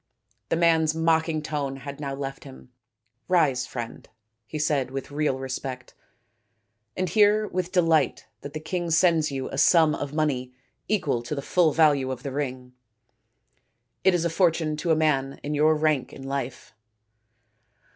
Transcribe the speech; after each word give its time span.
The 0.49 0.55
man's 0.55 0.95
mocking 0.95 1.43
tone 1.43 1.75
had 1.75 1.99
now 1.99 2.15
left 2.15 2.43
him." 2.43 2.71
Rise, 3.37 3.67
friend/ 3.67 4.07
5 4.07 4.15
he 4.47 4.57
said 4.57 4.89
with 4.89 5.11
real 5.11 5.37
respect," 5.37 5.93
and 6.97 7.07
hear 7.07 7.47
with 7.49 7.71
delight 7.71 8.25
that 8.41 8.53
the 8.53 8.59
king 8.59 8.89
sends 8.89 9.31
you 9.31 9.47
a 9.49 9.59
sum 9.59 9.93
of 9.93 10.11
money 10.15 10.53
equal 10.87 11.21
to 11.21 11.35
the 11.35 11.41
full 11.43 11.71
value 11.71 12.09
of 12.09 12.23
the 12.23 12.31
ring. 12.31 12.73
It 14.03 14.15
is 14.15 14.25
a 14.25 14.29
fortune 14.31 14.75
to 14.77 14.89
a 14.89 14.95
man 14.95 15.39
in 15.43 15.53
your 15.53 15.75
rank 15.75 16.11
in 16.13 16.23
life." 16.23 16.73